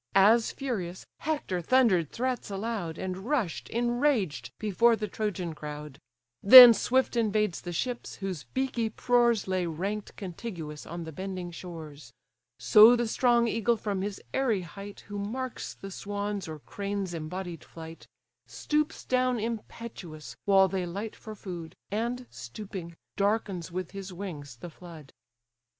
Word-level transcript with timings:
As 0.15 0.51
furious, 0.51 1.05
Hector 1.19 1.61
thunder'd 1.61 2.09
threats 2.11 2.49
aloud, 2.49 2.97
And 2.97 3.15
rush'd 3.19 3.69
enraged 3.69 4.49
before 4.57 4.95
the 4.95 5.07
Trojan 5.07 5.53
crowd; 5.53 5.99
Then 6.41 6.73
swift 6.73 7.15
invades 7.15 7.61
the 7.61 7.71
ships, 7.71 8.15
whose 8.15 8.43
beaky 8.45 8.89
prores 8.89 9.47
Lay 9.47 9.67
rank'd 9.67 10.15
contiguous 10.15 10.87
on 10.87 11.03
the 11.03 11.11
bending 11.11 11.51
shores; 11.51 12.13
So 12.57 12.95
the 12.95 13.07
strong 13.07 13.47
eagle 13.47 13.77
from 13.77 14.01
his 14.01 14.19
airy 14.33 14.61
height, 14.63 15.01
Who 15.01 15.19
marks 15.19 15.75
the 15.75 15.91
swans' 15.91 16.47
or 16.47 16.57
cranes' 16.57 17.13
embodied 17.13 17.63
flight, 17.63 18.07
Stoops 18.47 19.05
down 19.05 19.39
impetuous, 19.39 20.35
while 20.45 20.67
they 20.67 20.87
light 20.87 21.15
for 21.15 21.35
food, 21.35 21.75
And, 21.91 22.25
stooping, 22.31 22.95
darkens 23.17 23.71
with 23.71 23.91
his 23.91 24.11
wings 24.11 24.55
the 24.55 24.71
flood. 24.71 25.13